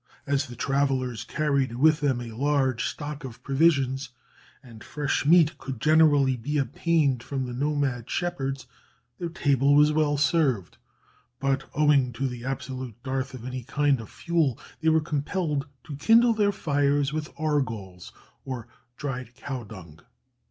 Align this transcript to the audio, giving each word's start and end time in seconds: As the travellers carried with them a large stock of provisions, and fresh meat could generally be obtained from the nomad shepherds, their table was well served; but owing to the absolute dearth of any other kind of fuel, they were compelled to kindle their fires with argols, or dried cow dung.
As 0.25 0.47
the 0.47 0.55
travellers 0.55 1.23
carried 1.23 1.75
with 1.77 1.99
them 1.99 2.21
a 2.21 2.31
large 2.31 2.87
stock 2.87 3.23
of 3.23 3.43
provisions, 3.43 4.09
and 4.63 4.83
fresh 4.83 5.27
meat 5.27 5.59
could 5.59 5.79
generally 5.79 6.35
be 6.35 6.57
obtained 6.57 7.21
from 7.21 7.45
the 7.45 7.53
nomad 7.53 8.09
shepherds, 8.09 8.65
their 9.19 9.29
table 9.29 9.75
was 9.75 9.91
well 9.91 10.17
served; 10.17 10.79
but 11.39 11.69
owing 11.75 12.11
to 12.13 12.27
the 12.27 12.43
absolute 12.43 12.95
dearth 13.03 13.35
of 13.35 13.45
any 13.45 13.59
other 13.61 13.71
kind 13.71 14.01
of 14.01 14.09
fuel, 14.09 14.57
they 14.79 14.89
were 14.89 15.01
compelled 15.01 15.67
to 15.83 15.95
kindle 15.95 16.33
their 16.33 16.51
fires 16.51 17.13
with 17.13 17.31
argols, 17.37 18.11
or 18.43 18.67
dried 18.97 19.35
cow 19.35 19.63
dung. 19.63 19.99